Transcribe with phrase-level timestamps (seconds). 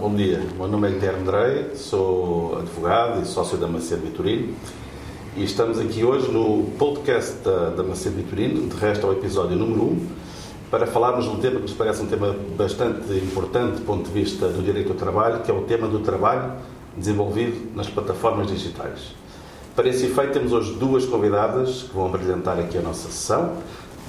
[0.00, 0.40] bom dia.
[0.54, 4.54] O meu nome é Guilherme Drey, sou advogado e sócio da Macedo Vitorino
[5.36, 9.82] e estamos aqui hoje no podcast da, da Macedo Vitorino, de resto ao episódio número
[9.82, 10.06] 1,
[10.70, 14.10] para falarmos de um tema que nos parece um tema bastante importante do ponto de
[14.10, 16.52] vista do direito ao trabalho, que é o tema do trabalho
[16.96, 19.14] desenvolvido nas plataformas digitais.
[19.76, 23.52] Para esse efeito, temos hoje duas convidadas que vão brilhantar aqui a nossa sessão.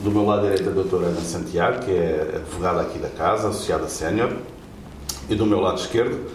[0.02, 3.90] Do meu lado direito, a doutora Ana Santiago, que é advogada aqui da casa, associada
[3.90, 4.32] sénior.
[5.32, 6.30] E do meu lado esquerdo,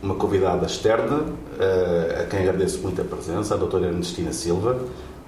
[0.00, 1.24] uma convidada externa,
[1.58, 4.78] eh, a quem agradeço muito a presença, a doutora Ernestina Silva,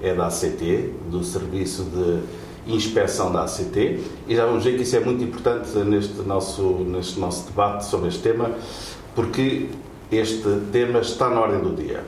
[0.00, 4.94] é da ACT, do Serviço de Inspeção da ACT, e já vamos ver que isso
[4.94, 8.52] é muito importante neste nosso, neste nosso debate sobre este tema,
[9.16, 9.66] porque
[10.12, 12.04] este tema está na ordem do dia.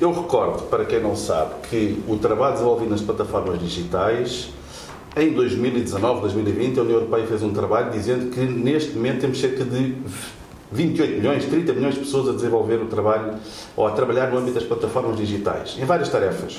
[0.00, 4.52] Eu recordo, para quem não sabe, que o trabalho desenvolvido nas plataformas digitais
[5.16, 9.64] em 2019, 2020, a União Europeia fez um trabalho dizendo que neste momento temos cerca
[9.64, 9.94] de
[10.74, 13.34] 28 milhões, 30 milhões de pessoas a desenvolver o trabalho
[13.76, 16.58] ou a trabalhar no âmbito das plataformas digitais, em várias tarefas.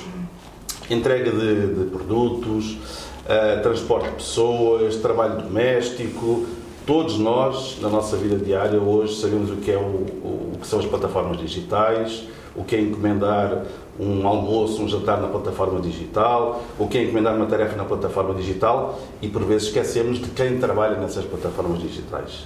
[0.89, 2.77] Entrega de, de produtos,
[3.25, 6.45] uh, transporte de pessoas, trabalho doméstico.
[6.85, 10.67] Todos nós, na nossa vida diária, hoje sabemos o que, é o, o, o que
[10.67, 12.23] são as plataformas digitais,
[12.55, 13.63] o que é encomendar
[13.99, 18.33] um almoço, um jantar na plataforma digital, o que é encomendar uma tarefa na plataforma
[18.33, 22.45] digital e por vezes esquecemos de quem trabalha nessas plataformas digitais.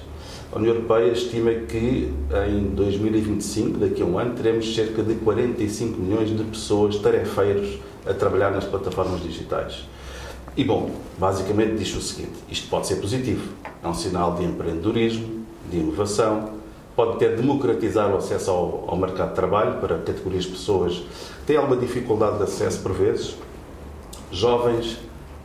[0.52, 2.12] A União Europeia estima que
[2.48, 8.16] em 2025, daqui a um ano, teremos cerca de 45 milhões de pessoas tarefeiros a
[8.16, 9.88] trabalhar nas plataformas digitais.
[10.58, 13.48] E bom, basicamente diz o seguinte: isto pode ser positivo,
[13.84, 16.50] é um sinal de empreendedorismo, de inovação,
[16.96, 21.46] pode ter democratizar o acesso ao, ao, mercado de trabalho para categorias de pessoas que
[21.46, 23.38] têm alguma dificuldade de acesso por vezes,
[24.32, 24.98] jovens,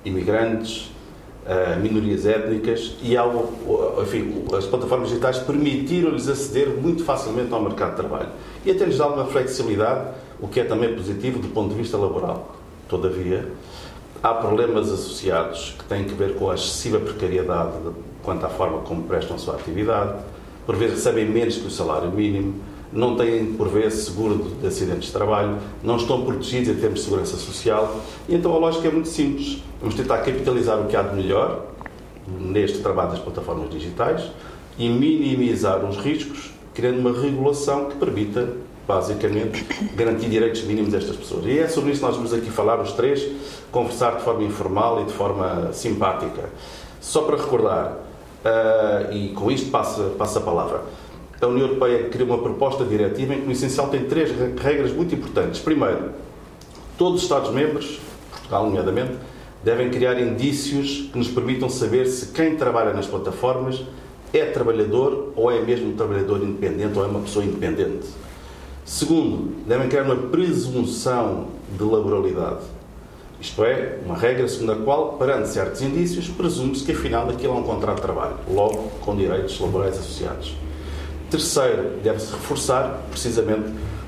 [0.02, 0.94] imigrantes,
[1.83, 7.96] minorias étnicas e algo, enfim, as plataformas digitais permitiram-lhes aceder muito facilmente ao mercado de
[7.96, 8.29] trabalho
[8.64, 10.08] e até lhes dá uma flexibilidade,
[10.41, 12.57] o que é também positivo do ponto de vista laboral.
[12.89, 13.46] Todavia,
[14.23, 17.73] há problemas associados que têm que ver com a excessiva precariedade
[18.23, 20.14] quanto à forma como prestam a sua atividade,
[20.64, 22.55] por vezes recebem menos que o salário mínimo,
[22.94, 27.05] não têm, por vezes, seguro de acidentes de trabalho, não estão protegidos em termos de
[27.05, 28.00] segurança social.
[28.28, 29.62] E então a lógica é muito simples.
[29.80, 31.66] Vamos tentar capitalizar o que há de melhor
[32.27, 34.30] neste trabalho das plataformas digitais
[34.78, 38.48] e minimizar os riscos, criando uma regulação que permita,
[38.86, 41.46] basicamente, garantir direitos mínimos destas pessoas.
[41.46, 43.26] E é sobre isso que nós vamos aqui falar, os três,
[43.72, 46.48] conversar de forma informal e de forma simpática.
[47.00, 47.98] Só para recordar,
[48.44, 50.82] uh, e com isto passa, passa a palavra.
[51.40, 54.30] A União Europeia criou uma proposta diretiva em que, no essencial, tem três
[54.61, 55.61] regras muito importantes.
[55.61, 56.11] Primeiro,
[56.96, 58.00] todos os Estados-membros,
[58.30, 59.14] Portugal nomeadamente,
[59.62, 63.83] devem criar indícios que nos permitam saber se quem trabalha nas plataformas
[64.33, 68.06] é trabalhador ou é mesmo um trabalhador independente ou é uma pessoa independente.
[68.84, 71.46] Segundo, devem criar uma presunção
[71.77, 72.61] de laboralidade.
[73.40, 77.56] Isto é, uma regra segundo a qual, perante certos indícios, presume-se que afinal aquilo é
[77.56, 80.55] um contrato de trabalho, logo com direitos laborais associados.
[81.34, 83.64] Terceiro, deve-se reforçar precisamente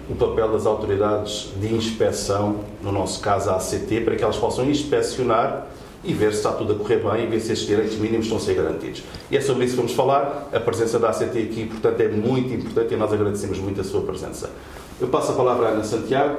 [0.08, 4.64] o papel das autoridades de inspeção, no nosso caso a ACT, para que elas possam
[4.70, 5.66] inspecionar
[6.04, 8.38] e ver se está tudo a correr bem e ver se estes direitos mínimos estão
[8.38, 9.02] a ser garantidos.
[9.28, 10.50] E é sobre isso que vamos falar.
[10.52, 14.02] A presença da ACT aqui, portanto, é muito importante e nós agradecemos muito a sua
[14.02, 14.48] presença.
[15.00, 16.36] Eu passo a palavra à Ana Santiago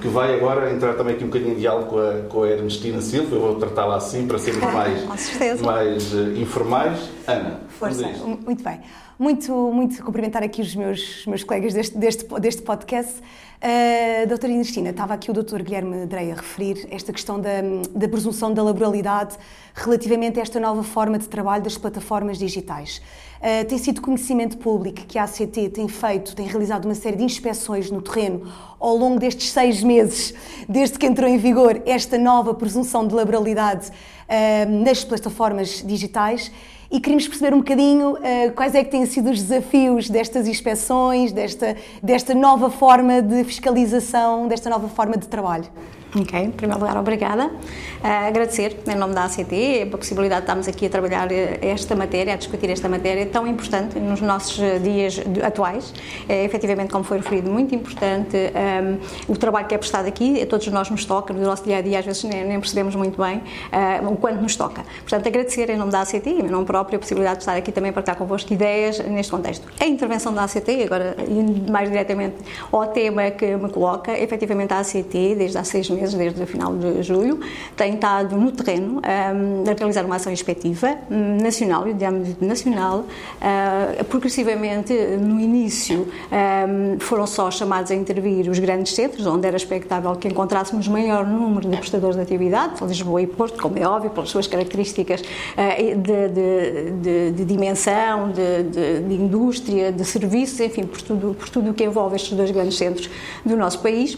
[0.00, 3.00] que vai agora entrar também aqui um bocadinho em diálogo com a, com a Ernestina
[3.00, 6.98] Silva, eu vou tratá-la assim para sermos mais, mais uh, informais.
[7.26, 8.06] Ana, Força,
[8.44, 8.80] muito bem.
[9.22, 13.20] Muito, muito cumprimentar aqui os meus, meus colegas deste, deste, deste podcast.
[13.20, 17.50] Uh, doutora Ernestina, estava aqui o doutor Guilherme Drey a referir esta questão da,
[17.94, 19.36] da presunção da laboralidade
[19.76, 23.00] relativamente a esta nova forma de trabalho das plataformas digitais.
[23.38, 27.22] Uh, tem sido conhecimento público que a ACT tem feito, tem realizado uma série de
[27.22, 30.34] inspeções no terreno ao longo destes seis meses,
[30.68, 36.50] desde que entrou em vigor esta nova presunção de laboralidade uh, nas plataformas digitais
[36.92, 41.32] e queríamos perceber um bocadinho uh, quais é que têm sido os desafios destas inspeções,
[41.32, 45.64] desta, desta nova forma de fiscalização, desta nova forma de trabalho.
[46.14, 47.46] Ok, em primeiro lugar, obrigada.
[47.46, 51.96] Uh, agradecer, em nome da ACT, a possibilidade de estarmos aqui a trabalhar eh, esta
[51.96, 55.94] matéria, a discutir esta matéria tão importante nos nossos eh, dias atuais.
[56.28, 60.46] É efetivamente, como foi referido, muito importante um, o trabalho que é prestado aqui, a
[60.46, 63.16] todos nós nos toca, no nosso dia a dia, às vezes nem, nem percebemos muito
[63.16, 64.84] bem uh, o quanto nos toca.
[65.00, 67.72] Portanto, agradecer em nome da ACT e em nome próprio própria possibilidade de estar aqui
[67.72, 69.66] também para partilhar convosco ideias neste contexto.
[69.80, 72.36] A intervenção da ACT, agora indo mais diretamente
[72.70, 76.74] ao tema que me coloca, efetivamente a ACT, desde há seis meses, desde o final
[76.76, 77.40] de julho,
[77.76, 80.96] tem estado no terreno um, a realizar uma ação inspectiva
[81.40, 83.04] nacional e de âmbito nacional.
[83.40, 89.56] Uh, progressivamente, no início, um, foram só chamados a intervir os grandes centros, onde era
[89.56, 94.10] expectável que encontrássemos maior número de prestadores de atividade, Lisboa e Porto, como é óbvio,
[94.10, 101.00] pelas suas características uh, de, de, de, de, dimensão, de, indústria, de serviços, enfim, por
[101.02, 103.08] tudo, por tudo o que envolve estes dois grandes centros
[103.44, 104.16] do nosso país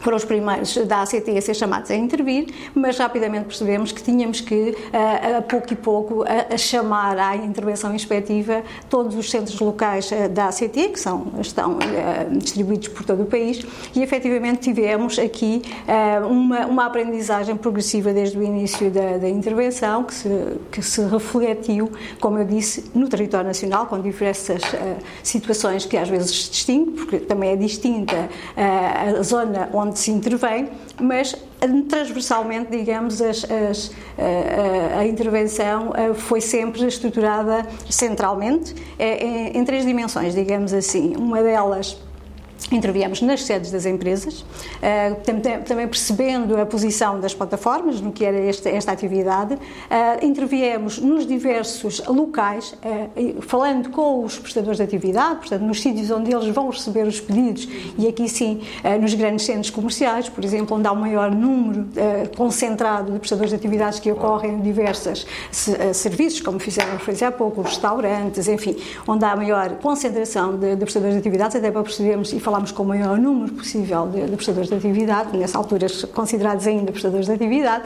[0.00, 4.40] foram os primeiros da ACT a ser chamados a intervir, mas rapidamente percebemos que tínhamos
[4.40, 10.48] que, a, pouco e pouco, a, chamar à intervenção inspectiva todos os centros locais da
[10.48, 11.78] ACT, que são, estão
[12.32, 13.64] distribuídos por todo o país,
[13.94, 15.62] e efetivamente tivemos aqui
[16.28, 20.28] uma, uma aprendizagem progressiva desde o início da, da intervenção, que se,
[20.70, 21.90] que se refletiu,
[22.20, 24.62] como eu disse, no território nacional, com diversas
[25.22, 30.10] situações que às vezes se distinguem, porque também é distinta a zona onde onde se
[30.10, 30.68] intervém,
[31.00, 31.34] mas
[31.88, 39.64] transversalmente, digamos, as, as, a, a, intervenção eh, foi sempre estruturada centralmente eh, em, em
[39.64, 41.14] três dimensões, digamos assim.
[41.16, 41.98] Uma delas
[42.72, 44.44] Interviemos nas sedes das empresas,
[44.82, 45.10] eh,
[45.64, 49.56] também percebendo a posição das plataformas no que era esta, esta atividade.
[49.88, 56.10] Eh, interviemos nos diversos locais, eh, falando com os prestadores de atividade, portanto, nos sítios
[56.10, 58.60] onde eles vão receber os pedidos, e aqui sim,
[59.00, 61.86] nos grandes centros comerciais, por exemplo, onde há um maior número
[62.36, 65.26] concentrado de prestadores de atividades que ocorrem em diversos
[65.92, 68.76] serviços, como fizeram referência há pouco, restaurantes, enfim,
[69.06, 72.86] onde há maior concentração de, de prestadores de atividades, até para percebermos falámos com o
[72.86, 77.82] maior número possível de, de prestadores de atividade, nessa altura considerados ainda prestadores de atividade,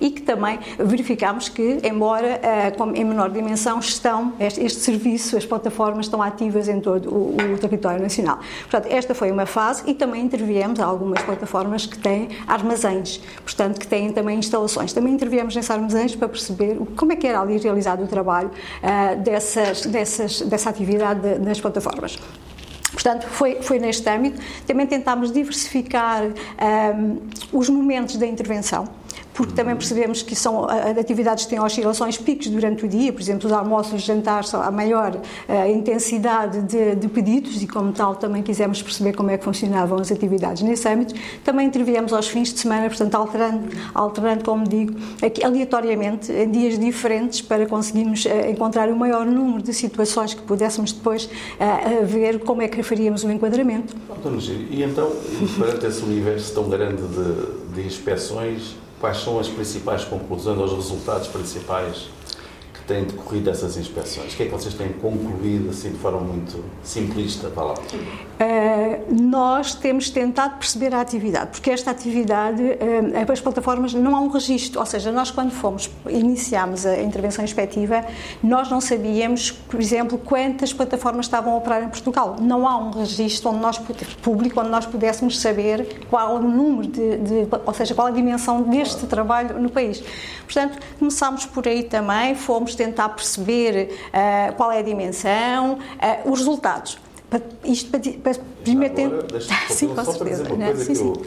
[0.00, 5.44] e que também verificámos que, embora uh, em menor dimensão, estão, este, este, serviço, as
[5.44, 8.38] plataformas estão ativas em todo o, o, território nacional.
[8.62, 13.86] Portanto, esta foi uma fase e também interviemos algumas plataformas que têm armazéns, portanto, que
[13.86, 14.90] têm também instalações.
[14.90, 19.20] Também interviemos nesses armazéns para perceber como é que era ali realizado o trabalho uh,
[19.22, 22.18] dessas, dessas, dessa atividade de, plataformas.
[22.92, 24.40] Portanto, foi, foi neste âmbito.
[24.66, 27.18] Também tentámos diversificar um,
[27.52, 28.88] os momentos da intervenção
[29.34, 30.66] porque também percebemos que são
[30.98, 34.70] atividades que têm oscilações picos durante o dia, por exemplo, os almoços, os jantares, a
[34.70, 39.44] maior uh, intensidade de, de, pedidos e, como tal, também quisemos perceber como é que
[39.44, 41.14] funcionavam as atividades nesse âmbito.
[41.44, 46.78] Também interviemos aos fins de semana, portanto, alterando, alterando como digo, aqui, aleatoriamente, em dias
[46.78, 52.40] diferentes, para conseguirmos uh, encontrar o maior número de situações que pudéssemos depois uh, ver
[52.40, 53.94] como é que faríamos o enquadramento.
[54.70, 55.12] E então,
[55.58, 61.28] perante esse universo tão grande de, de inspeções, quais são as principais conclusões, os resultados
[61.28, 62.08] principais
[62.88, 64.32] têm decorrido dessas inspeções?
[64.32, 67.48] O que é que vocês têm concluído, assim, de forma muito simplista?
[67.50, 67.74] Vá lá.
[67.74, 74.20] Uh, nós temos tentado perceber a atividade, porque esta atividade, uh, as plataformas, não há
[74.20, 78.04] um registro, ou seja, nós quando fomos, iniciámos a intervenção inspectiva,
[78.42, 82.36] nós não sabíamos, por exemplo, quantas plataformas estavam a operar em Portugal.
[82.40, 83.78] Não há um registro onde nós,
[84.22, 88.62] público onde nós pudéssemos saber qual o número de, de ou seja, qual a dimensão
[88.62, 90.02] deste trabalho no país.
[90.44, 95.78] Portanto, começámos por aí também, fomos tentar perceber uh, qual é a dimensão,
[96.24, 96.98] os resultados
[97.64, 99.16] isto para, para primeiro tempo.
[99.68, 100.44] Sim, com certeza.
[100.44, 101.26] Para sim, que eu,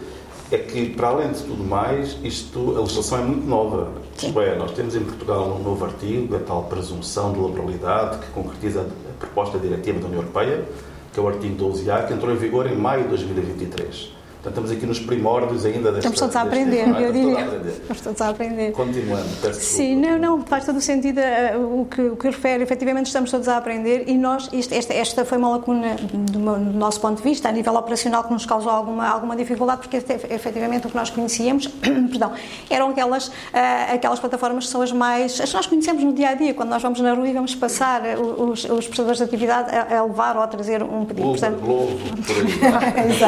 [0.51, 3.92] é que, para além de tudo mais, isto, a legislação é muito nova.
[4.18, 8.31] Isto é, nós temos em Portugal um novo artigo, a tal presunção de laboralidade, que
[8.31, 10.66] concretiza a proposta diretiva da União Europeia,
[11.14, 14.20] que é o artigo 12A, que entrou em vigor em maio de 2023.
[14.42, 16.00] Portanto, estamos aqui nos primórdios ainda desta...
[16.00, 17.62] Estamos todos a aprender, deste, eu diria.
[17.69, 18.71] Estamos todos a aprender.
[18.71, 22.64] Continuando, peço Sim, não, não, faz todo o sentido uh, o, que, o que refere.
[22.64, 26.57] Efetivamente, estamos todos a aprender e nós, isto, esta, esta foi uma lacuna do, do,
[26.57, 30.88] nosso ponto de vista, a nível operacional, que nos causou alguma, alguma dificuldade, porque efetivamente
[30.88, 31.68] o que nós conhecíamos,
[32.10, 32.31] perdão,
[32.68, 33.31] eram aquelas, uh,
[33.94, 35.40] aquelas plataformas que são as mais...
[35.40, 38.02] as que nós conhecemos no dia-a-dia, -dia, quando nós vamos na rua e vamos passar
[38.18, 41.30] os, os prestadores de atividade a, a levar ou a trazer um pedido.
[41.30, 41.92] Uber, Portanto, Globo,
[42.26, 42.36] por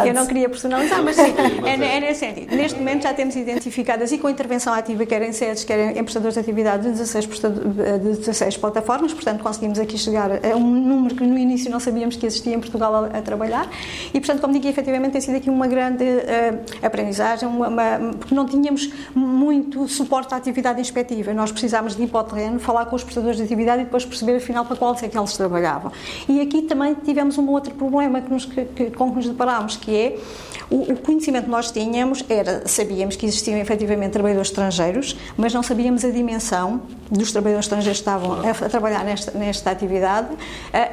[0.02, 0.08] aí.
[0.10, 1.34] Eu não queria personalizar, mas sim,
[1.66, 2.56] é, é, nesse sentido.
[2.56, 6.36] Neste momento já temos identificadas e com intervenção ativa, quer em sedes, quer em prestadores
[6.36, 11.24] de atividade, de 16, de 16 plataformas, portanto conseguimos aqui chegar a um número que
[11.24, 13.70] no início não sabíamos que existia em Portugal a, a trabalhar
[14.14, 18.34] e, portanto, como digo, efetivamente tem sido aqui uma grande uh, aprendizagem, uma, uma, porque
[18.34, 21.34] não tínhamos muito suporte à atividade inspectiva.
[21.34, 24.06] Nós precisámos de ir para o terreno, falar com os prestadores de atividade e depois
[24.06, 25.92] perceber afinal para qual é que eles trabalhavam.
[26.28, 29.96] E aqui também tivemos um outro problema que nos, que, com que nos deparámos, que
[29.96, 30.18] é
[30.70, 35.64] o, o conhecimento que nós tínhamos era, sabíamos que existiam efetivamente trabalhadores estrangeiros, mas não
[35.64, 40.38] sabíamos a dimensão dos trabalhadores estrangeiros que estavam a, a trabalhar nesta, nesta atividade uh,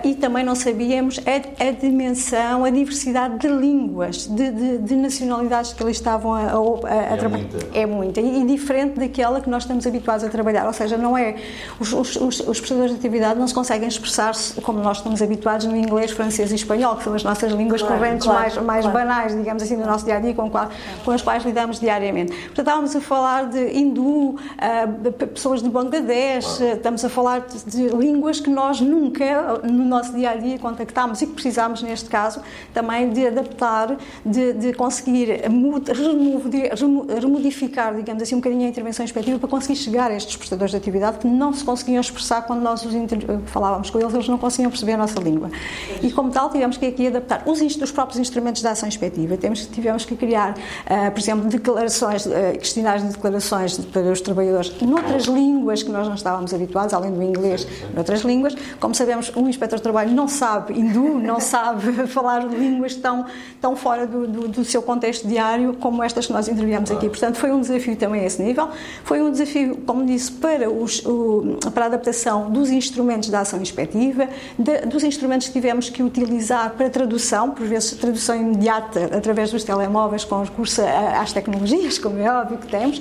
[0.07, 5.73] e também não sabíamos a, a, dimensão, a diversidade de línguas, de, de, de nacionalidades
[5.73, 7.47] que eles estavam a, a, a trabalhar.
[7.73, 8.21] É muita.
[8.21, 10.67] E, e, diferente daquela que nós estamos habituados a trabalhar.
[10.67, 11.37] Ou seja, não é.
[11.79, 15.67] Os, os, os, os prestadores de atividade não se conseguem expressar-se como nós estamos habituados
[15.67, 18.85] no inglês, francês e espanhol, que são as nossas línguas claro, correntes claro, mais, mais
[18.85, 18.99] claro.
[18.99, 20.69] banais, digamos assim, do nosso dia a dia, com, qual,
[21.05, 22.33] com as quais lidamos diariamente.
[22.33, 27.89] Portanto, estávamos a falar de hindu, uh, pessoas de Bangladesh, estamos a falar de, de,
[27.97, 32.41] línguas que nós nunca, no nosso dia a dia, contactámos e que precisámos, neste caso,
[32.73, 35.43] também de adaptar, de, de conseguir
[37.21, 40.77] remodificar, digamos assim, um bocadinho a intervenção inspectiva para conseguir chegar a estes prestadores de
[40.77, 42.93] atividade que não se conseguiam expressar quando nós os
[43.47, 45.51] falávamos com eles, eles não conseguiam perceber a nossa língua.
[46.03, 49.35] E como tal, tivemos que aqui adaptar os, os próprios instrumentos de ação inspectiva.
[49.51, 54.73] Temos, tivemos que criar, uh, por exemplo, declarações, uh, questionários de declarações para os trabalhadores
[54.81, 58.55] noutras línguas que nós não estávamos habituados, além do inglês, noutras línguas.
[58.79, 63.27] Como sabemos, um inspector de trabalho não sabe hindu, não sabe falar línguas tão,
[63.61, 67.09] tão fora do, do, do seu contexto diário como estas que nós interviemos aqui.
[67.09, 68.69] Portanto, foi um desafio também a esse nível.
[69.05, 73.61] Foi um desafio, como disse, para, os, o, para a adaptação dos instrumentos da ação
[73.61, 74.29] inspectiva,
[74.59, 79.65] de, dos instrumentos que tivemos que utilizar para tradução, por vezes tradução imediata através dos
[79.65, 83.01] telemóveis com recurso às tecnologias, como é óbvio que temos,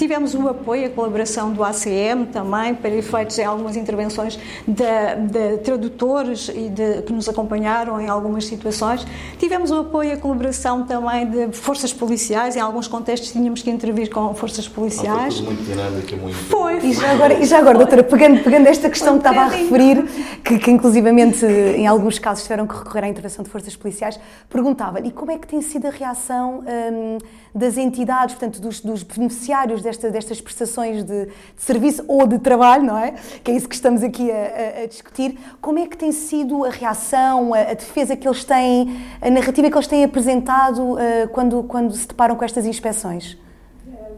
[0.00, 4.82] Tivemos o apoio, a colaboração do ACM também, para efeitos em algumas intervenções de,
[5.30, 9.06] de tradutores e de, que nos acompanharam em algumas situações.
[9.38, 13.68] Tivemos o apoio e a colaboração também de forças policiais, em alguns contextos tínhamos que
[13.68, 15.36] intervir com forças policiais.
[15.36, 16.34] Foi muito dinâmico, muito.
[16.34, 16.78] Foi.
[16.78, 20.02] E já agora, e já agora doutora, pegando, pegando esta questão que estava a referir,
[20.42, 25.08] que, que inclusivamente em alguns casos tiveram que recorrer à intervenção de forças policiais, perguntava-lhe
[25.08, 27.18] e como é que tem sido a reação hum,
[27.54, 32.84] das entidades, portanto, dos, dos beneficiários desta, destas prestações de, de, serviço ou de trabalho,
[32.84, 33.14] não é?
[33.42, 35.38] Que é isso que estamos aqui a, a, a discutir.
[35.60, 39.68] Como é que tem sido a reação, a, a, defesa que eles têm, a narrativa
[39.70, 40.98] que eles têm apresentado uh,
[41.32, 43.36] quando, quando se deparam com estas inspeções?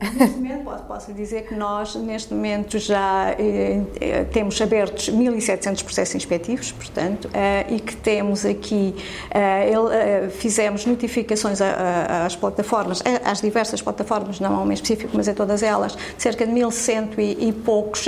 [0.03, 5.85] Neste momento, posso, posso, dizer que nós, neste momento, já eh, eh temos abertos 1.700
[5.85, 8.95] processos inspectivos, portanto, eh, e que temos aqui,
[9.31, 15.13] eh, ele, eh, fizemos notificações às plataformas, eh, às diversas plataformas, não a uma específico,
[15.15, 18.07] mas a todas elas, cerca de 1.100 e, e poucos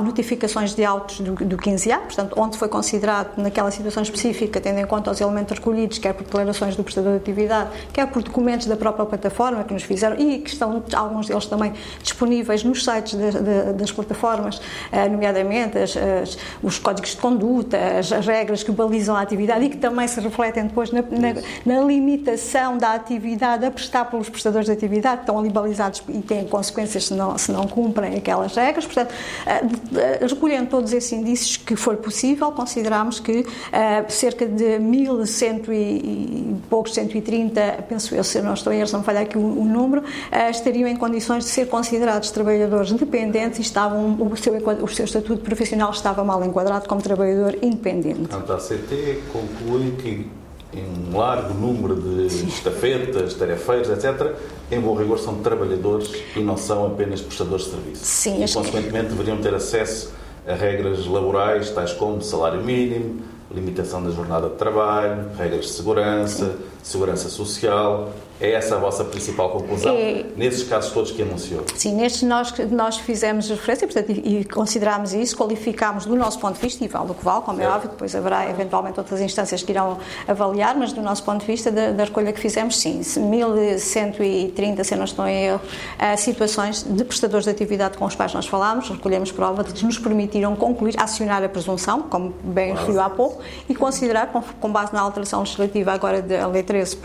[0.00, 4.86] notificações de autos do, do 15A, portanto, onde foi considerado, naquela situação específica, tendo em
[4.86, 8.76] conta os elementos recolhidos, quer por declarações do prestador de atividade, quer por documentos da
[8.76, 13.30] própria plataforma que nos fizeram e que estão alguns deles também disponíveis nos sites de,
[13.30, 18.72] de, das plataformas, eh, nomeadamente as, as, os códigos de conduta, as, as, regras que
[18.72, 23.64] balizam a atividade e que também se refletem depois na, na, na, limitação da atividade
[23.64, 27.36] a prestar pelos prestadores de atividade, que estão ali balizados e têm consequências se não,
[27.38, 28.84] se não cumprem aquelas regras.
[28.84, 29.14] Portanto,
[29.46, 36.56] eh, recolhendo todos esses indícios que for possível, consideramos que eh, cerca de 1.100 e
[36.68, 39.60] poucos, 130, penso eu, se eu não estou em erro, se não falhar aqui o,
[39.60, 40.02] o número,
[40.50, 45.04] estariam em condições condições de ser considerados trabalhadores dependentes e estavam, o, seu, o seu
[45.04, 48.20] estatuto profissional estava mal enquadrado como trabalhador independente.
[48.20, 50.30] Portanto, a ACT conclui que
[50.72, 52.46] em um largo número de Sim.
[52.46, 54.36] estafetas, tarefeiros, etc.,
[54.70, 58.04] em bom rigor são trabalhadores e não são apenas prestadores de serviço.
[58.04, 59.12] Sim, e, consequentemente, que...
[59.12, 60.12] deveriam ter acesso
[60.46, 66.56] a regras laborais, tais como salário mínimo, limitação da jornada de trabalho, regras de segurança,
[66.82, 71.64] segurança social, é essa a vossa principal conclusão, é, nesses casos todos que anunciou?
[71.74, 76.54] Sim, nestes nós, nós fizemos referência portanto, e, e considerámos isso, qualificámos do nosso ponto
[76.54, 79.20] de vista, e vale o que vale, como é, é óbvio, depois haverá eventualmente outras
[79.20, 82.76] instâncias que irão avaliar, mas do nosso ponto de vista da, da recolha que fizemos,
[82.76, 85.60] sim, 1130, se não estou em erro,
[86.16, 89.98] situações de prestadores de atividade com os quais nós falámos, recolhemos prova de que nos
[89.98, 93.37] permitiram concluir, acionar a presunção, como bem referiu há pouco,
[93.68, 96.98] e considerar, com, base na alteração legislativa agora da Lei 13,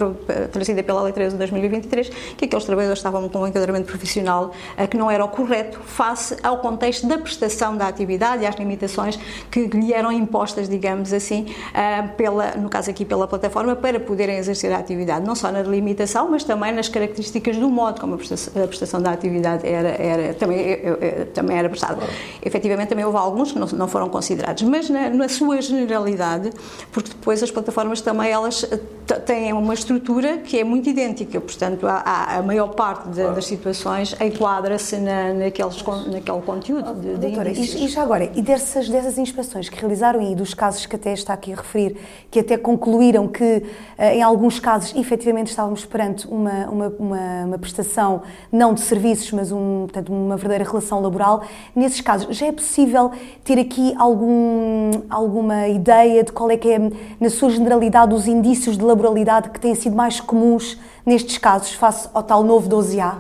[0.51, 4.87] trazida pela Lei 13 de 2023, que aqueles trabalhadores estavam com um enquadramento profissional eh,
[4.87, 9.19] que não era o correto face ao contexto da prestação da atividade e às limitações
[9.49, 14.37] que lhe eram impostas, digamos assim, eh, pela, no caso aqui pela plataforma, para poderem
[14.37, 18.17] exercer a atividade, não só na delimitação, mas também nas características do modo como a
[18.17, 22.01] prestação, a prestação da atividade era, era também, eh, também era prestada.
[22.41, 26.22] Efetivamente, também houve alguns que não, não foram considerados, mas na, na sua generalidade,
[26.91, 28.65] porque depois as plataformas também elas
[29.25, 34.15] têm uma estrutura que é muito idêntica, portanto, a, a maior parte de, das situações
[34.19, 39.17] enquadra-se na, naqueles, naquele conteúdo de, de Doutora, e, e, já agora, e dessas, dessas
[39.17, 41.97] inspeções que realizaram e dos casos que até está aqui a referir,
[42.31, 43.63] que até concluíram que
[43.97, 49.31] eh, em alguns casos efetivamente estávamos perante uma, uma, uma, uma prestação não de serviços,
[49.31, 51.43] mas um, portanto, uma verdadeira relação laboral,
[51.75, 53.11] nesses casos já é possível
[53.43, 56.79] ter aqui algum, alguma ideia de qual é que é,
[57.19, 62.07] na sua generalidade, os indícios de laboralidade que têm sido mais comuns nestes casos, face
[62.13, 63.15] ao tal novo 12A?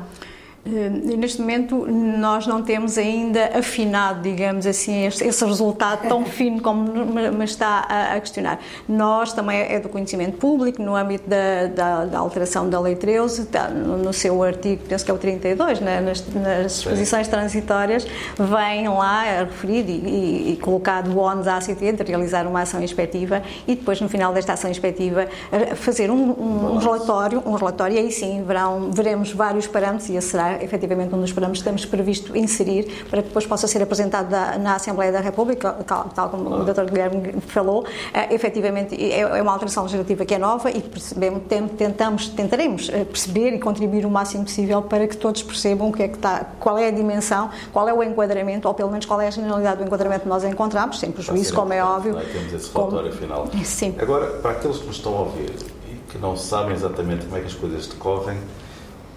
[0.65, 6.83] Eh, neste momento, nós não temos ainda afinado, digamos assim, esse, resultado tão fino como
[6.85, 8.59] me está a, questionar.
[8.87, 13.47] Nós também é do conhecimento público, no âmbito da, da, da alteração da Lei 13,
[13.47, 18.87] tá, no, seu artigo, penso que é o 32, né, nas, nas disposições transitórias, vem
[18.87, 22.81] lá a referir e, e, e colocado o ONU à ACT de realizar uma ação
[22.81, 25.27] inspectiva e depois, no final desta ação inspectiva,
[25.75, 30.15] fazer um, um, um relatório, um relatório, e aí sim verão, veremos vários parâmetros e
[30.15, 33.81] esse será efetivamente um dos parâmetros que temos previsto inserir para que depois possa ser
[33.81, 34.29] apresentado
[34.59, 35.73] na Assembleia da República,
[36.15, 36.85] tal como o Dr.
[36.85, 42.29] Guilherme falou, é, efetivamente é, é uma alteração legislativa que é nova e percebemos, tentamos,
[42.29, 46.07] tentaremos eh, perceber e contribuir o máximo possível para que todos percebam o que é
[46.07, 49.27] que está, qual é a dimensão, qual é o enquadramento, ou pelo menos qual é
[49.27, 52.17] a generalidade do enquadramento que nós encontramos, sem prejuízo, como é óbvio.
[52.17, 52.23] É?
[52.23, 53.21] Temos esse relatório como...
[53.21, 53.47] final.
[53.63, 53.95] Sim.
[53.99, 55.51] Agora, para aqueles que nos estão a ouvir
[55.89, 58.37] e que não sabem exatamente como é que as coisas decorrem,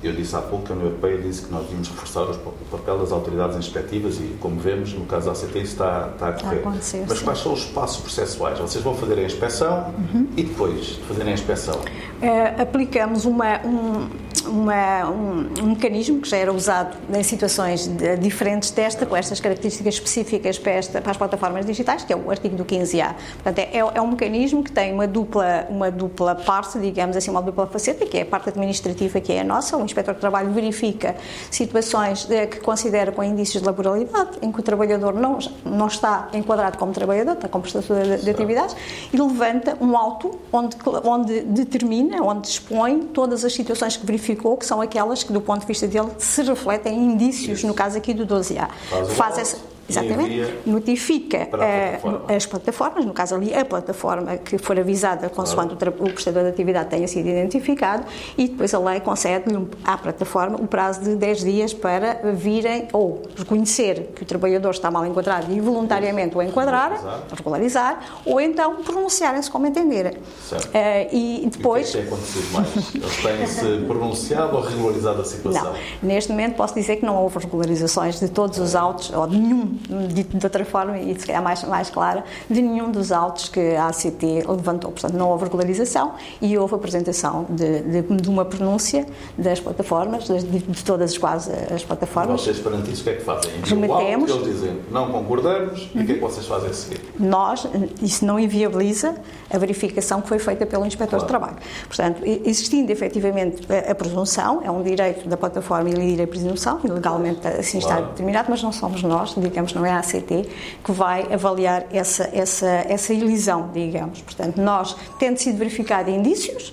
[0.02, 2.98] eu disse há pouco que a União Europeia disse que nós devíamos reforçar o papel
[2.98, 6.58] das autoridades inspectivas e, como vemos, no caso da ACT, isso está, está a correr.
[6.58, 6.60] A
[7.08, 8.58] Mas quais são os passos processuais?
[8.58, 10.28] Vocês vão fazer a inspeção uhum.
[10.36, 11.80] e depois de fazerem a inspeção?
[12.16, 14.08] Uh, aplicamos uma, um,
[14.48, 19.40] uma, um, um, mecanismo que já era usado em situações de, diferentes desta, com estas
[19.40, 23.14] características específicas para, esta, para, as plataformas digitais, que é o artigo do 15A.
[23.42, 27.42] Portanto, é, é um mecanismo que tem uma dupla, uma dupla parte, digamos assim, uma
[27.42, 30.50] dupla faceta, que é a parte administrativa, que é a nossa, o Inspector de Trabalho
[30.50, 31.16] verifica
[31.50, 36.28] situações de, que considera com indícios de laboralidade, em que o trabalhador não, não está
[36.32, 38.76] enquadrado como trabalhador, está como prestador de, de atividades,
[39.12, 44.66] e levanta um auto onde, onde determina, onde expõe todas as situações que verificou, que
[44.66, 47.66] são aquelas que, do ponto de vista dele, se refletem em indícios, Isso.
[47.66, 48.68] no caso aqui do 12A.
[48.88, 50.54] Faz, Faz essa Exatamente.
[50.66, 52.24] Notifica plataforma.
[52.28, 55.96] as plataformas, no caso ali a plataforma que for avisada consoante claro.
[56.00, 58.04] o prestador de atividade tenha sido identificado
[58.36, 63.22] e depois a lei concede-lhe à plataforma o prazo de 10 dias para virem ou
[63.36, 68.76] reconhecer que o trabalhador está mal enquadrado e voluntariamente o enquadrar, regularizar, regularizar ou então
[68.76, 70.14] pronunciarem-se como entenderem.
[70.48, 70.66] Certo.
[70.66, 71.94] Uh, e depois...
[71.94, 72.94] E o que é que tem acontecido mais?
[72.94, 75.72] Eles têm-se pronunciado ou regularizado a situação?
[75.72, 75.74] Não.
[76.02, 79.75] Neste momento posso dizer que não houve regularizações de todos os autos ou de nenhum
[80.12, 83.74] dito de outra forma e se calhar mais, mais clara, de nenhum dos autos que
[83.74, 84.90] a ACT levantou.
[84.90, 90.42] Portanto, não houve regularização e houve apresentação de, de, de uma pronúncia das plataformas, de,
[90.42, 92.42] de, todas as quase as plataformas.
[92.42, 93.50] Vocês, perante isso, o que é que fazem?
[93.62, 94.30] Remetemos.
[94.30, 96.00] Eles dizem, não concordamos, uhum.
[96.00, 97.00] e o que é que vocês fazem a seguir?
[97.18, 97.66] Nós,
[98.02, 99.16] isso não inviabiliza
[99.50, 101.24] a verificação que foi feita pelo Inspector claro.
[101.24, 101.56] de Trabalho.
[101.86, 106.88] Portanto, existindo efetivamente a, a presunção, é um direito da plataforma e a presunção, e
[106.88, 108.00] legalmente assim claro.
[108.00, 110.48] está determinado, mas não somos nós, digamos, digamos, não é a ACT,
[110.84, 114.20] que vai avaliar essa, essa, essa elisão, digamos.
[114.22, 116.72] Portanto, nós, tendo sido verificado indícios,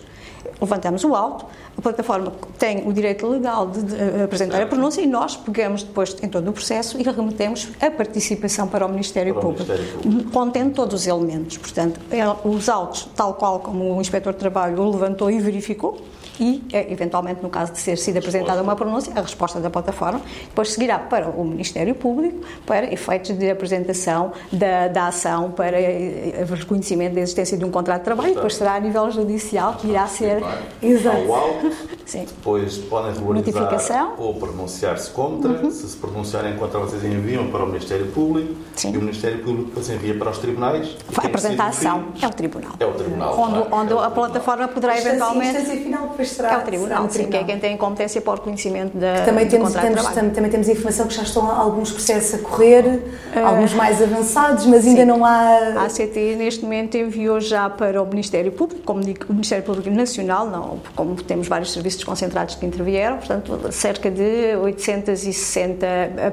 [0.59, 5.07] levantamos o auto, a plataforma tem o direito legal de, de apresentar a pronúncia e
[5.07, 9.39] nós pegamos depois em todo o processo e remetemos a participação para o Ministério, para
[9.39, 11.57] o Público, Ministério Público, contendo todos os elementos.
[11.57, 15.99] Portanto, é, os autos, tal qual como o Inspetor de Trabalho o levantou e verificou,
[16.39, 20.21] e, é, eventualmente, no caso de ser sido apresentada uma pronúncia, a resposta da plataforma,
[20.43, 26.33] depois seguirá para o Ministério Público para efeitos de apresentação da, da ação para eh,
[26.35, 29.75] eh, reconhecimento da existência de um contrato de trabalho, e depois será a nível judicial
[29.75, 30.43] que irá ser.
[30.81, 31.23] Exato.
[32.05, 32.25] Sim.
[32.25, 35.51] Depois podem regularizar ou pronunciar-se contra.
[35.51, 35.71] Uhum.
[35.71, 38.93] Se se pronunciarem contra, vocês enviam para o Ministério Público Sim.
[38.93, 40.97] e o Ministério Público depois envia para os tribunais.
[41.09, 42.05] Vai apresentar a ação.
[42.21, 42.73] É o Tribunal.
[42.79, 43.39] É o Tribunal.
[43.39, 45.63] Onde, é onde a plataforma poderá eventualmente.
[45.63, 49.47] Final, é o Tribunal, sim, que é quem tem competência para o reconhecimento da, também
[49.47, 54.01] temos, temos também temos informação que já estão alguns processos a correr, uh, alguns mais
[54.01, 54.91] avançados, mas sim.
[54.91, 55.73] ainda não há.
[55.77, 59.89] A ACT neste momento enviou já para o Ministério Público, como digo, o Ministério Público
[59.89, 65.85] Nacional, não, como temos vários serviços concentrados que intervieram, portanto, cerca de 860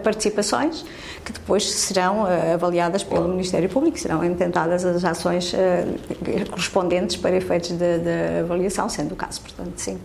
[0.02, 0.84] participações
[1.24, 7.36] que depois serão uh, avaliadas pelo Ministério Público, serão intentadas as ações uh, correspondentes para
[7.36, 9.98] efeitos de, de, avaliação, sendo o caso, portanto, sim.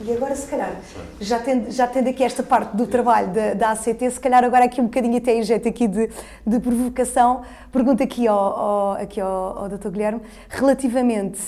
[0.00, 0.74] E agora, se calhar,
[1.20, 4.64] já tendo, já tendo aqui esta parte do trabalho da, da ACT, se calhar agora
[4.64, 6.10] aqui um bocadinho até em jeito aqui de,
[6.46, 9.88] de provocação, pergunto aqui ao, ao, aqui ao, ao Dr.
[9.90, 11.40] Guilherme, relativamente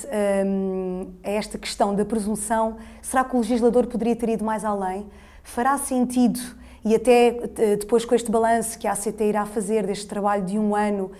[0.46, 5.06] hum, a esta questão da presunção, será que o legislador poderia ter ido mais além?
[5.42, 6.40] Fará sentido,
[6.84, 10.58] e até eh, depois com este balanço que a ACT irá fazer deste trabalho de
[10.58, 11.10] um ano,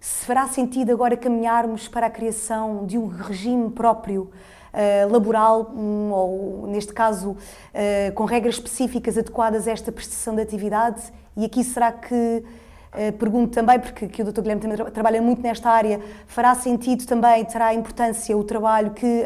[0.00, 4.30] se fará sentido agora caminharmos para a criação de um regime próprio
[4.72, 10.42] uh, laboral, um, ou neste caso uh, com regras específicas adequadas a esta prestação de
[10.42, 11.02] atividade?
[11.36, 14.40] E aqui será que, uh, pergunto também, porque que o Dr.
[14.40, 19.24] Guilherme também tra trabalha muito nesta área, fará sentido também, terá importância o trabalho que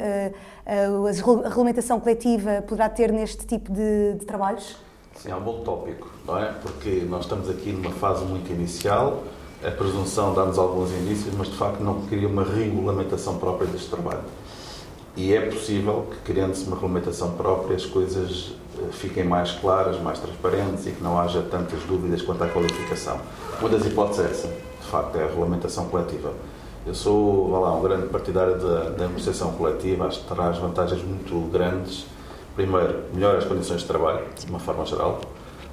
[0.67, 4.77] a regulamentação coletiva poderá ter neste tipo de, de trabalhos?
[5.17, 6.53] Sim, é um bom tópico, não é?
[6.53, 9.23] Porque nós estamos aqui numa fase muito inicial,
[9.65, 14.23] a presunção dá-nos alguns indícios, mas de facto não cria uma regulamentação própria deste trabalho.
[15.17, 20.19] E é possível que, criando-se uma regulamentação própria, as coisas eh, fiquem mais claras, mais
[20.19, 23.21] transparentes e que não haja tantas dúvidas quanto à qualificação.
[23.61, 26.33] Uma das hipóteses é essa, de facto, é a regulamentação coletiva.
[26.85, 31.03] Eu sou, vá lá, um grande partidário da, da negociação coletiva, acho que traz vantagens
[31.05, 32.07] muito grandes.
[32.57, 35.21] Primeiro, melhora as condições de trabalho, de uma forma geral.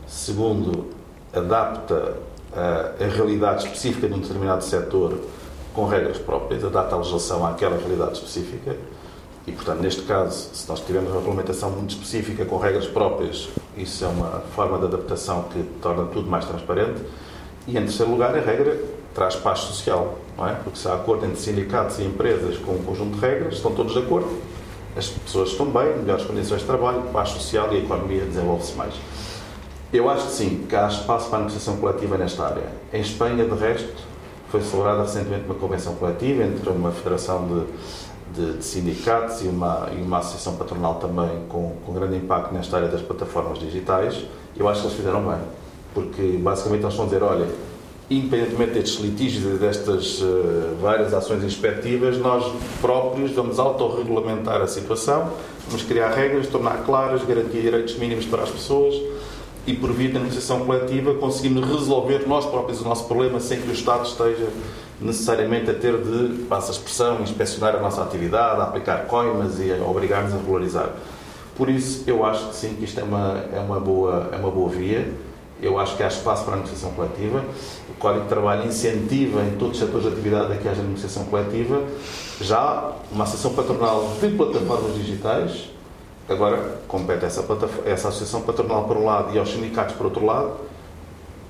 [0.08, 0.86] Segundo,
[1.34, 2.16] adapta
[2.54, 5.18] a, a realidade específica de um determinado setor
[5.74, 8.78] com regras próprias, adapta a legislação àquela realidade específica.
[9.48, 14.06] E, portanto, neste caso, se nós tivermos uma regulamentação muito específica com regras próprias, isso
[14.06, 17.02] é uma forma de adaptação que torna tudo mais transparente.
[17.68, 18.80] E, em terceiro lugar, a regra
[19.14, 20.54] traz paz social, não é?
[20.54, 23.94] Porque se há acordo entre sindicatos e empresas com um conjunto de regras, estão todos
[23.94, 24.30] de acordo,
[24.96, 28.94] as pessoas estão bem, melhores condições de trabalho, paz social e a economia desenvolve-se mais.
[29.92, 32.64] Eu acho que sim, que há espaço para a negociação coletiva nesta área.
[32.94, 34.04] Em Espanha, de resto,
[34.50, 37.66] foi celebrada recentemente uma convenção coletiva entre uma federação de
[38.36, 42.78] de, de sindicatos e uma, e uma associação patronal também com, com grande impacto nesta
[42.78, 44.26] área das plataformas digitais,
[44.58, 45.40] eu acho que eles fizeram bem.
[45.94, 47.48] Porque basicamente eles estão a dizer: olha,
[48.10, 52.46] independentemente destes litígios e destas uh, várias ações inspectivas, nós
[52.82, 55.32] próprios vamos autorregulamentar a situação,
[55.68, 58.96] vamos criar regras, tornar claras, garantir direitos mínimos para as pessoas
[59.66, 63.70] e, por via da negociação coletiva, conseguimos resolver nós próprios o nosso problema sem que
[63.70, 64.48] o Estado esteja
[65.02, 69.72] necessariamente a ter de, passa a expressão, inspecionar a nossa atividade, a aplicar coimas e
[69.72, 70.90] a obrigar-nos a regularizar.
[71.56, 74.52] Por isso, eu acho que sim, que isto é uma, é uma, boa, é uma
[74.52, 75.12] boa via.
[75.62, 77.44] Eu acho que há espaço para a negociação coletiva.
[77.90, 81.26] O Código de Trabalho incentiva em todos os setores de atividade a que haja negociação
[81.26, 81.84] coletiva.
[82.40, 85.70] Já uma associação patronal de plataformas digitais.
[86.28, 87.46] Agora, compete essa,
[87.86, 90.71] essa associação patronal por um lado e aos sindicatos por outro lado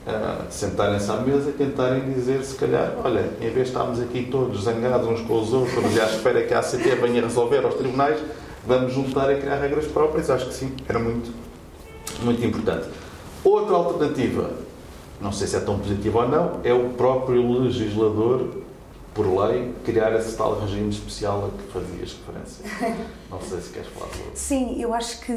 [0.07, 4.27] uh, sentarem-se à mesa e tentarem dizer, se calhar, olha, em vez de estarmos aqui
[4.31, 7.75] todos zangados uns com os outros e à espera que a ACT venha resolver aos
[7.75, 8.19] tribunais,
[8.65, 10.29] vamos juntar e criar regras próprias.
[10.29, 11.31] Acho que sim, era muito,
[12.23, 12.87] muito importante.
[13.43, 14.51] Outra alternativa,
[15.19, 18.60] não sei se é tão positiva ou não, é o próprio legislador
[19.13, 22.65] por lei, criar esse tal regime especial a que fazias referência.
[23.29, 24.35] Não sei se queres falar sobre isso.
[24.35, 25.33] Sim, eu acho que,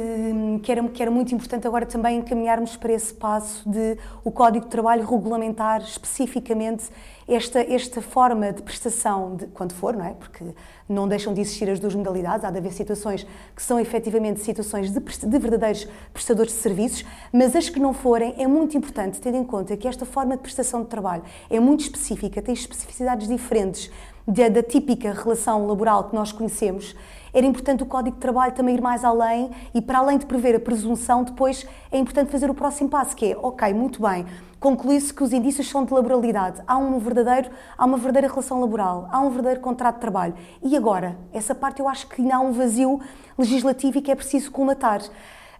[0.62, 4.66] que, era, que era muito importante agora também encaminharmos para esse passo de o Código
[4.66, 6.84] de Trabalho regulamentar especificamente
[7.26, 10.14] esta, esta forma de prestação, de, quando for, não é?
[10.14, 10.44] Porque
[10.88, 14.90] não deixam de existir as duas modalidades, há de haver situações que são efetivamente situações
[14.90, 19.34] de, de verdadeiros prestadores de serviços, mas as que não forem, é muito importante ter
[19.34, 23.90] em conta que esta forma de prestação de trabalho é muito específica, tem especificidades diferentes
[24.26, 26.94] da, da típica relação laboral que nós conhecemos
[27.34, 30.54] era importante o Código de Trabalho também ir mais além e, para além de prever
[30.54, 34.24] a presunção, depois é importante fazer o próximo passo, que é, ok, muito bem,
[34.60, 39.08] conclui-se que os indícios são de laboralidade, há, um verdadeiro, há uma verdadeira relação laboral,
[39.10, 40.34] há um verdadeiro contrato de trabalho.
[40.62, 41.18] E agora?
[41.32, 43.00] Essa parte eu acho que ainda há um vazio
[43.36, 45.02] legislativo e que é preciso colmatar.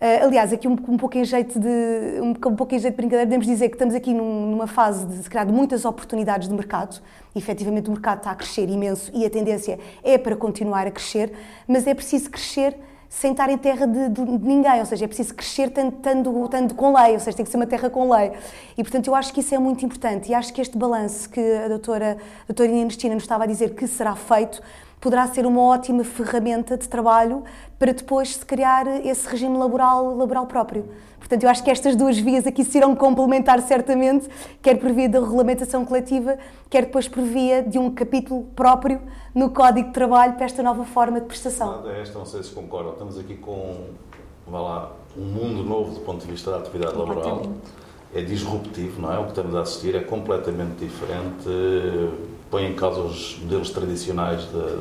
[0.04, 2.96] Uh, aliás, aqui um, um, pouco em jeito de um, um pouco em jeito de
[2.98, 7.00] brincadeira, podemos dizer que estamos aqui num, numa fase de, de muitas oportunidades de mercado.
[7.34, 10.90] E, efetivamente, o mercado está a crescer imenso e a tendência é para continuar a
[10.90, 11.32] crescer,
[11.66, 12.76] mas é preciso crescer
[13.08, 15.96] sem estar em terra de, de, de, ninguém, ou seja, é preciso crescer tanto,
[16.50, 18.32] tanto, com lei, ou seja, tem que ser uma terra com lei.
[18.76, 21.40] E, portanto, eu acho que isso é muito importante e acho que este balanço que
[21.40, 24.60] a doutora, a doutora Inês nos estava a dizer que será feito
[25.04, 27.44] poderá ser uma ótima ferramenta de trabalho
[27.78, 30.88] para depois se criar esse regime laboral, laboral próprio.
[31.18, 34.26] Portanto, eu acho que estas duas vias aqui se irão complementar certamente,
[34.62, 36.38] quer por via da regulamentação coletiva,
[36.70, 38.98] quer depois por via de um capítulo próprio
[39.34, 41.82] no Código de Trabalho para esta nova forma de prestação.
[41.82, 42.92] Nada, esta não sei se concordam.
[42.94, 43.74] Estamos aqui com,
[44.46, 47.42] vá lá, um mundo novo do ponto de vista da atividade laboral.
[48.14, 49.18] É disruptivo, não é?
[49.18, 51.46] O que estamos a assistir é completamente diferente
[52.54, 54.76] põe em causa os modelos tradicionais de,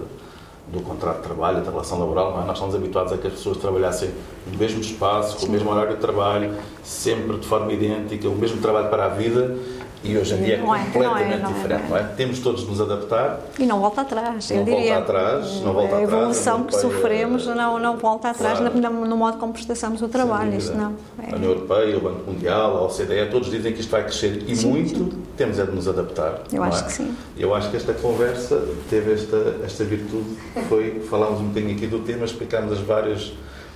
[0.72, 2.40] do contrato de trabalho, da relação laboral.
[2.40, 2.46] É?
[2.46, 4.12] Nós estamos habituados a que as pessoas trabalhassem
[4.46, 8.62] no mesmo espaço, com o mesmo horário de trabalho, sempre de forma idêntica, o mesmo
[8.62, 9.58] trabalho para a vida
[10.04, 12.04] e hoje em dia é não é completamente é, não é, diferente, não é?
[12.04, 13.40] Temos todos de nos adaptar.
[13.58, 14.96] E não volta atrás, não eu diria.
[14.96, 16.02] Volta atrás, não volta atrás.
[16.02, 18.80] A evolução que sofremos não, não volta atrás claro.
[18.80, 20.56] no, no, modo como prestamos o trabalho.
[20.56, 20.94] Isso não.
[21.20, 21.32] É.
[21.32, 24.56] A União Europeia, o Banco Mundial, a OCDE, todos dizem que isto vai crescer e
[24.56, 25.24] sim, muito sim.
[25.38, 26.42] temos é de nos adaptar.
[26.52, 26.86] Eu acho é?
[26.86, 27.16] que sim.
[27.38, 30.38] Eu acho que esta conversa teve esta, esta virtude,
[30.68, 33.32] foi falámos um bocadinho aqui do tema, explicámos as várias,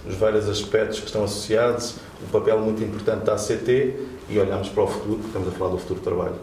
[0.05, 4.83] os vários aspectos que estão associados, o papel muito importante da ACT e olhamos para
[4.83, 6.35] o futuro, porque estamos a falar do futuro do trabalho.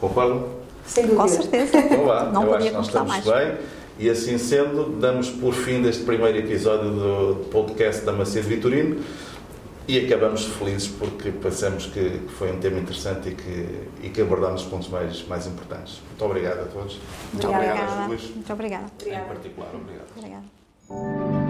[0.00, 0.44] Concordam?
[0.86, 1.22] Sem dúvida.
[1.22, 1.78] Com certeza.
[1.78, 3.24] Então, lá, Não eu acho que nós estamos mais.
[3.24, 3.56] bem.
[3.98, 9.00] E assim sendo, damos por fim deste primeiro episódio do podcast da Macedo Vitorino
[9.88, 14.62] e acabamos felizes porque pensamos que foi um tema interessante e que, e que abordámos
[14.62, 16.00] os pontos mais, mais importantes.
[16.08, 16.98] Muito obrigado a todos.
[17.32, 18.08] Muito obrigada.
[18.08, 18.86] Muito obrigada.
[19.06, 20.06] Em particular, obrigado.
[20.16, 21.45] Obrigada.